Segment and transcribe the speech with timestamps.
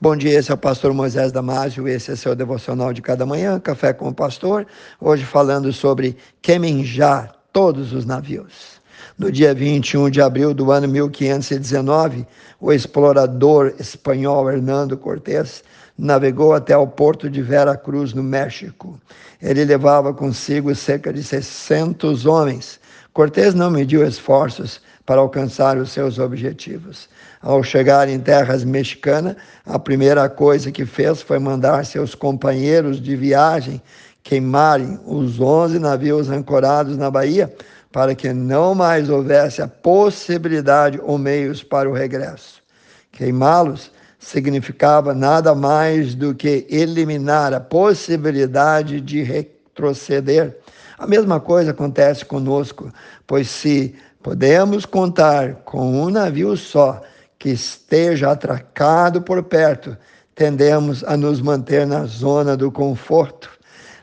[0.00, 3.58] Bom dia, esse é o pastor Moisés Damásio, esse é seu devocional de cada manhã,
[3.58, 4.64] Café com o Pastor.
[5.00, 8.80] Hoje falando sobre queimem já todos os navios.
[9.18, 12.24] No dia 21 de abril do ano 1519,
[12.60, 15.64] o explorador espanhol Hernando Cortés
[15.98, 19.00] navegou até o porto de Vera Cruz, no México.
[19.42, 22.78] Ele levava consigo cerca de 600 homens.
[23.12, 27.08] Cortés não mediu esforços para alcançar os seus objetivos.
[27.40, 33.16] Ao chegar em terras mexicanas, a primeira coisa que fez foi mandar seus companheiros de
[33.16, 33.80] viagem
[34.22, 37.50] queimarem os 11 navios ancorados na Bahia,
[37.90, 42.62] para que não mais houvesse a possibilidade ou meios para o regresso.
[43.10, 50.54] Queimá-los significava nada mais do que eliminar a possibilidade de retroceder.
[50.98, 52.92] A mesma coisa acontece conosco,
[53.26, 53.94] pois se
[54.28, 57.00] podemos contar com um navio só
[57.38, 59.96] que esteja atracado por perto,
[60.34, 63.48] tendemos a nos manter na zona do conforto.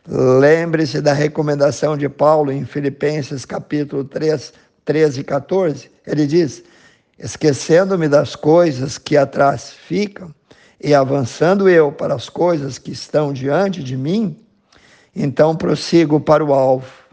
[0.07, 4.51] Lembre-se da recomendação de Paulo em Filipenses capítulo 3,
[4.83, 5.91] 13 e 14.
[6.07, 6.63] Ele diz:
[7.19, 10.33] Esquecendo-me das coisas que atrás ficam
[10.83, 14.39] e avançando eu para as coisas que estão diante de mim,
[15.15, 17.04] então prossigo para o alvo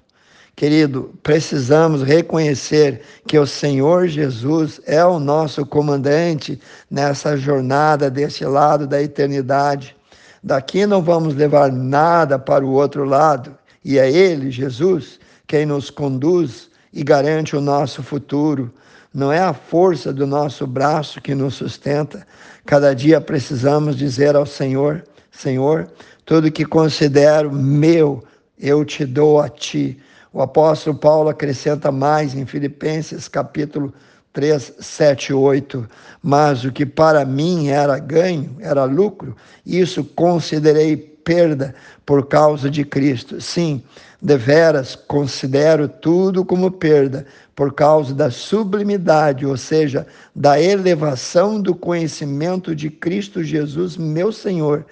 [0.55, 8.87] Querido, precisamos reconhecer que o Senhor Jesus é o nosso comandante nessa jornada desse lado
[8.87, 9.97] da eternidade.
[10.43, 15.89] Daqui não vamos levar nada para o outro lado, e é Ele, Jesus, quem nos
[15.89, 18.73] conduz e garante o nosso futuro.
[19.13, 22.27] Não é a força do nosso braço que nos sustenta.
[22.67, 25.91] Cada dia precisamos dizer ao Senhor: Senhor,
[26.25, 28.23] tudo que considero meu,
[28.59, 29.99] eu te dou a ti
[30.33, 33.93] o apóstolo Paulo acrescenta mais em Filipenses capítulo
[34.33, 35.87] 3, 7, 8.
[36.23, 41.75] Mas o que para mim era ganho, era lucro, isso considerei perda
[42.07, 43.41] por causa de Cristo.
[43.41, 43.83] Sim,
[44.21, 52.75] deveras considero tudo como perda por causa da sublimidade, ou seja, da elevação do conhecimento
[52.75, 54.87] de Cristo Jesus, meu Senhor,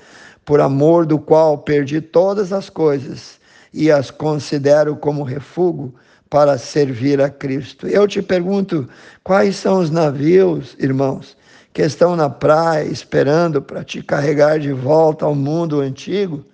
[0.45, 3.40] por amor do qual perdi todas as coisas
[3.73, 5.95] e as considero como refúgio
[6.29, 7.89] para servir a Cristo.
[7.89, 8.89] Eu te pergunto,
[9.25, 11.37] quais são os navios, irmãos,
[11.73, 16.45] que estão na praia esperando para te carregar de volta ao mundo antigo?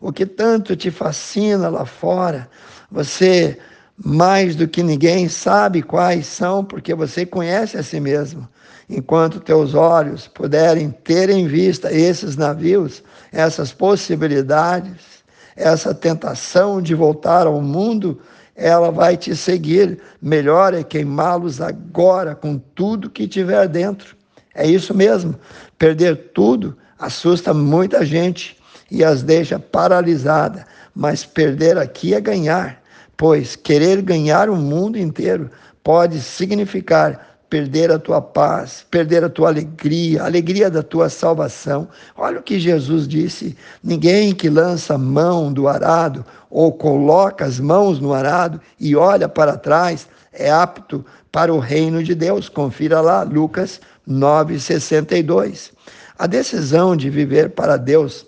[0.00, 2.48] O que tanto te fascina lá fora?
[2.90, 3.58] Você,
[3.96, 8.48] mais do que ninguém, sabe quais são, porque você conhece a si mesmo.
[8.88, 13.02] Enquanto teus olhos puderem ter em vista esses navios,
[13.32, 15.23] essas possibilidades,
[15.56, 18.20] essa tentação de voltar ao mundo,
[18.56, 20.00] ela vai te seguir.
[20.20, 24.16] Melhor é queimá-los agora com tudo que tiver dentro.
[24.54, 25.34] É isso mesmo.
[25.78, 28.56] Perder tudo assusta muita gente
[28.90, 32.80] e as deixa paralisada, mas perder aqui é ganhar,
[33.16, 35.50] pois querer ganhar o mundo inteiro
[35.82, 41.86] pode significar perder a tua paz, perder a tua alegria, a alegria da tua salvação.
[42.16, 48.00] Olha o que Jesus disse: ninguém que lança mão do arado ou coloca as mãos
[48.00, 52.48] no arado e olha para trás é apto para o reino de Deus.
[52.48, 55.70] Confira lá, Lucas 9,62.
[56.18, 58.26] A decisão de viver para Deus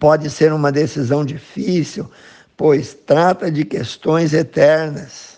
[0.00, 2.10] pode ser uma decisão difícil,
[2.56, 5.31] pois trata de questões eternas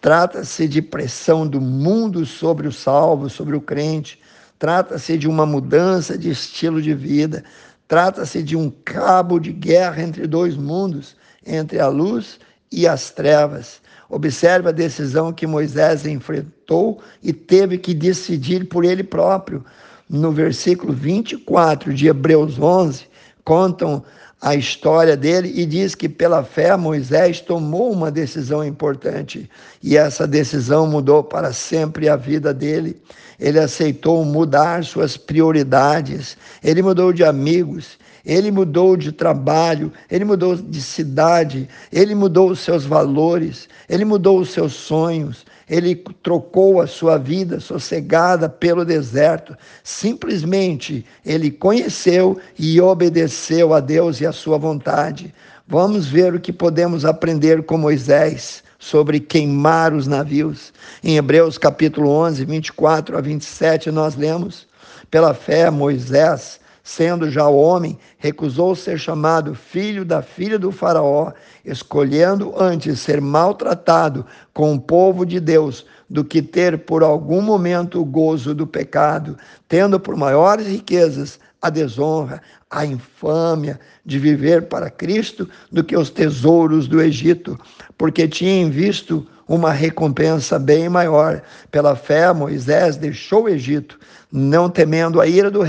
[0.00, 4.20] Trata-se de pressão do mundo sobre o salvo, sobre o crente.
[4.58, 7.44] Trata-se de uma mudança de estilo de vida.
[7.88, 12.38] Trata-se de um cabo de guerra entre dois mundos, entre a luz
[12.70, 13.80] e as trevas.
[14.08, 19.64] Observe a decisão que Moisés enfrentou e teve que decidir por ele próprio.
[20.08, 23.06] No versículo 24 de Hebreus 11,
[23.48, 24.04] contam
[24.42, 29.48] a história dele e diz que pela fé Moisés tomou uma decisão importante.
[29.82, 33.00] E essa decisão mudou para sempre a vida dele.
[33.40, 40.54] Ele aceitou mudar suas prioridades, ele mudou de amigos, ele mudou de trabalho, ele mudou
[40.54, 46.86] de cidade, ele mudou os seus valores, ele mudou os seus sonhos, ele trocou a
[46.86, 49.56] sua vida sossegada pelo deserto.
[49.82, 55.34] Simplesmente ele conheceu e obedeceu a Deus e a sua vontade.
[55.66, 60.72] Vamos ver o que podemos aprender com Moisés sobre queimar os navios.
[61.04, 64.66] Em Hebreus capítulo 11, 24 a 27, nós lemos:
[65.10, 71.32] Pela fé, Moisés sendo já homem, recusou ser chamado filho da filha do Faraó,
[71.62, 74.24] escolhendo antes ser maltratado
[74.54, 79.36] com o povo de Deus do que ter por algum momento o gozo do pecado,
[79.68, 82.40] tendo por maiores riquezas a desonra,
[82.70, 87.60] a infâmia de viver para Cristo do que os tesouros do Egito,
[87.98, 91.42] porque tinham visto uma recompensa bem maior.
[91.70, 94.00] Pela fé, Moisés deixou o Egito,
[94.32, 95.62] não temendo a ira do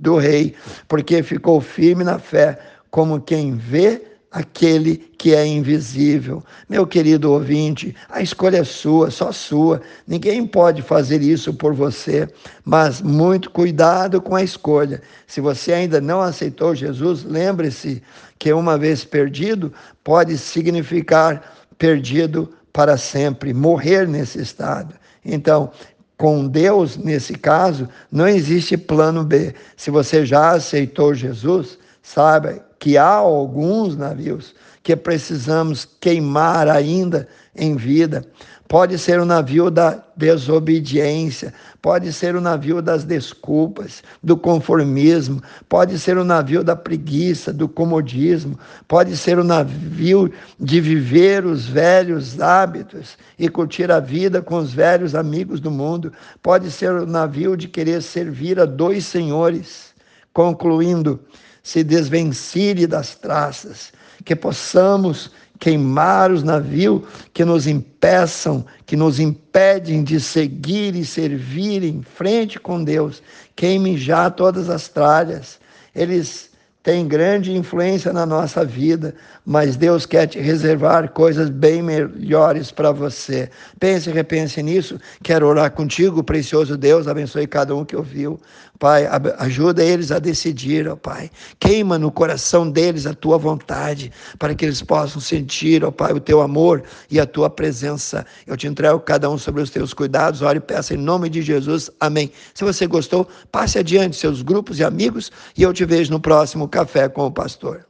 [0.00, 0.54] do rei
[0.88, 2.58] porque ficou firme na fé,
[2.90, 6.42] como quem vê aquele que é invisível.
[6.68, 9.82] Meu querido ouvinte, a escolha é sua, só sua.
[10.06, 12.28] Ninguém pode fazer isso por você,
[12.64, 15.02] mas muito cuidado com a escolha.
[15.26, 18.02] Se você ainda não aceitou Jesus, lembre-se
[18.38, 19.72] que uma vez perdido
[20.04, 24.94] pode significar perdido para sempre, morrer nesse estado.
[25.24, 25.72] Então,
[26.20, 29.54] com Deus, nesse caso, não existe plano B.
[29.74, 34.54] Se você já aceitou Jesus, saiba que há alguns navios
[34.90, 38.26] que precisamos queimar ainda em vida.
[38.66, 45.96] Pode ser o navio da desobediência, pode ser o navio das desculpas, do conformismo, pode
[45.96, 48.58] ser o navio da preguiça, do comodismo,
[48.88, 54.72] pode ser o navio de viver os velhos hábitos e curtir a vida com os
[54.72, 59.94] velhos amigos do mundo, pode ser o navio de querer servir a dois senhores.
[60.32, 61.20] Concluindo,
[61.62, 63.92] se desvencilhe das traças,
[64.24, 67.02] que possamos queimar os navios
[67.34, 73.22] que nos impeçam, que nos impedem de seguir e servir em frente com Deus.
[73.54, 75.60] Queime já todas as tralhas.
[75.94, 76.49] Eles
[76.82, 82.90] têm grande influência na nossa vida, mas Deus quer te reservar coisas bem melhores para
[82.90, 83.50] você.
[83.78, 84.98] Pense, repense nisso.
[85.22, 88.40] Quero orar contigo, precioso Deus, abençoe cada um que ouviu.
[88.80, 89.06] Pai,
[89.36, 91.30] ajuda eles a decidir, ó Pai.
[91.58, 96.20] Queima no coração deles a tua vontade, para que eles possam sentir, ó Pai, o
[96.20, 98.24] teu amor e a tua presença.
[98.46, 100.40] Eu te entrego cada um sobre os teus cuidados.
[100.40, 101.90] Ore e peça em nome de Jesus.
[102.00, 102.32] Amém.
[102.54, 106.66] Se você gostou, passe adiante seus grupos e amigos e eu te vejo no próximo
[106.70, 107.89] Café com o Pastor.